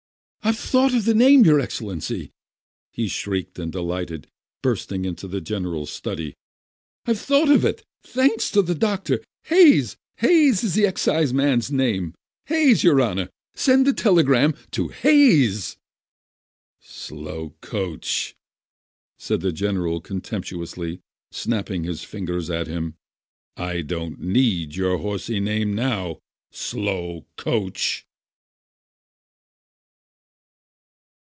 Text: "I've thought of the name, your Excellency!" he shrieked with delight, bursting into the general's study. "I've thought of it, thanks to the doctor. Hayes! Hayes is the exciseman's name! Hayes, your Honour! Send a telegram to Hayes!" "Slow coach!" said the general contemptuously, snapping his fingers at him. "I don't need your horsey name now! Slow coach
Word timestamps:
"I've 0.43 0.57
thought 0.57 0.93
of 0.93 1.05
the 1.05 1.13
name, 1.13 1.45
your 1.45 1.61
Excellency!" 1.61 2.31
he 2.91 3.07
shrieked 3.07 3.57
with 3.57 3.71
delight, 3.71 4.25
bursting 4.61 5.05
into 5.05 5.27
the 5.27 5.39
general's 5.39 5.91
study. 5.91 6.35
"I've 7.05 7.19
thought 7.19 7.47
of 7.47 7.63
it, 7.63 7.85
thanks 8.03 8.49
to 8.51 8.61
the 8.63 8.75
doctor. 8.75 9.23
Hayes! 9.43 9.95
Hayes 10.17 10.61
is 10.63 10.73
the 10.73 10.85
exciseman's 10.85 11.71
name! 11.71 12.15
Hayes, 12.47 12.83
your 12.83 12.99
Honour! 13.01 13.29
Send 13.53 13.87
a 13.87 13.93
telegram 13.93 14.53
to 14.71 14.89
Hayes!" 14.89 15.77
"Slow 16.81 17.51
coach!" 17.61 18.35
said 19.17 19.39
the 19.41 19.53
general 19.53 20.01
contemptuously, 20.01 20.99
snapping 21.31 21.83
his 21.85 22.03
fingers 22.03 22.49
at 22.49 22.67
him. 22.67 22.95
"I 23.55 23.81
don't 23.83 24.19
need 24.19 24.75
your 24.75 24.97
horsey 24.97 25.39
name 25.39 25.75
now! 25.75 26.19
Slow 26.51 27.25
coach 27.37 28.05